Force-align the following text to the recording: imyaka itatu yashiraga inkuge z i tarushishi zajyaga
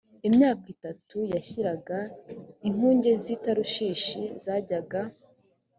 imyaka 0.27 0.65
itatu 0.75 1.17
yashiraga 1.33 1.99
inkuge 2.67 3.11
z 3.21 3.23
i 3.35 3.37
tarushishi 3.43 4.21
zajyaga 4.43 5.01